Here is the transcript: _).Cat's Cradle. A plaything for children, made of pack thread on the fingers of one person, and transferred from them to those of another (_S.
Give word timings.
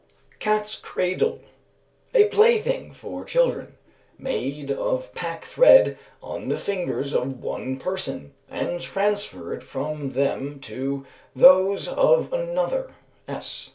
_).Cat's 0.39 0.77
Cradle. 0.79 1.41
A 2.15 2.25
plaything 2.29 2.91
for 2.91 3.23
children, 3.23 3.75
made 4.17 4.71
of 4.71 5.13
pack 5.13 5.45
thread 5.45 5.95
on 6.23 6.49
the 6.49 6.57
fingers 6.57 7.13
of 7.13 7.39
one 7.43 7.77
person, 7.77 8.33
and 8.49 8.81
transferred 8.81 9.63
from 9.63 10.13
them 10.13 10.59
to 10.61 11.05
those 11.35 11.87
of 11.87 12.33
another 12.33 12.95
(_S. 13.29 13.69